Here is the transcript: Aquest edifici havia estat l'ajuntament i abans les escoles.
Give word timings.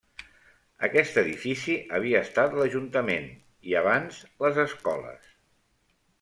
Aquest 0.87 1.19
edifici 1.21 1.75
havia 1.97 2.21
estat 2.29 2.57
l'ajuntament 2.61 3.29
i 3.73 3.79
abans 3.83 4.19
les 4.47 4.61
escoles. 4.67 5.31